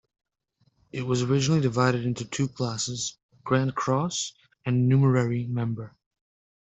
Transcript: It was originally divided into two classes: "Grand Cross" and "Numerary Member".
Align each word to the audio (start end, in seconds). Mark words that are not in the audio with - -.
It 0.91 1.03
was 1.03 1.21
originally 1.21 1.61
divided 1.61 2.07
into 2.07 2.25
two 2.25 2.47
classes: 2.47 3.19
"Grand 3.43 3.75
Cross" 3.75 4.33
and 4.65 4.89
"Numerary 4.89 5.45
Member". 5.45 5.95